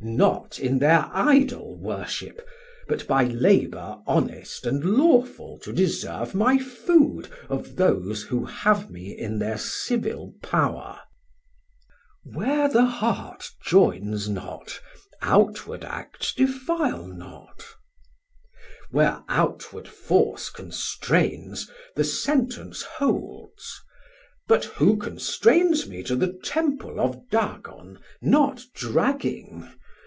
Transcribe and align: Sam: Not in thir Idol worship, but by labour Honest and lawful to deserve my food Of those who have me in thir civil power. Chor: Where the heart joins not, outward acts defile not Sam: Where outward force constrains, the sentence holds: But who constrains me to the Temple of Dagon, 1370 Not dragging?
Sam: 0.00 0.16
Not 0.16 0.58
in 0.58 0.80
thir 0.80 1.08
Idol 1.12 1.78
worship, 1.78 2.44
but 2.88 3.06
by 3.06 3.22
labour 3.22 4.00
Honest 4.04 4.66
and 4.66 4.84
lawful 4.84 5.60
to 5.60 5.72
deserve 5.72 6.34
my 6.34 6.58
food 6.58 7.28
Of 7.48 7.76
those 7.76 8.24
who 8.24 8.44
have 8.44 8.90
me 8.90 9.16
in 9.16 9.38
thir 9.38 9.56
civil 9.56 10.34
power. 10.42 10.98
Chor: 12.24 12.34
Where 12.34 12.68
the 12.68 12.84
heart 12.84 13.48
joins 13.64 14.28
not, 14.28 14.80
outward 15.20 15.84
acts 15.84 16.34
defile 16.34 17.06
not 17.06 17.60
Sam: 17.60 17.70
Where 18.90 19.22
outward 19.28 19.86
force 19.86 20.50
constrains, 20.50 21.70
the 21.94 22.02
sentence 22.02 22.82
holds: 22.82 23.80
But 24.48 24.64
who 24.64 24.96
constrains 24.96 25.86
me 25.86 26.02
to 26.02 26.16
the 26.16 26.32
Temple 26.42 26.98
of 26.98 27.30
Dagon, 27.30 28.00
1370 28.20 28.28
Not 28.28 28.64
dragging? 28.74 29.70